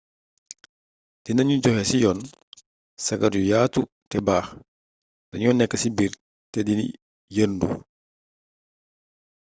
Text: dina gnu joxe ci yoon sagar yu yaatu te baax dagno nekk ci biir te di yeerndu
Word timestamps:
dina 1.23 1.41
gnu 1.43 1.55
joxe 1.63 1.83
ci 1.89 1.97
yoon 2.03 2.19
sagar 3.05 3.33
yu 3.37 3.43
yaatu 3.51 3.81
te 4.09 4.17
baax 4.27 4.47
dagno 5.29 5.51
nekk 5.55 5.73
ci 5.81 5.87
biir 5.97 6.13
te 6.51 6.59
di 6.67 6.73
yeerndu 7.35 7.67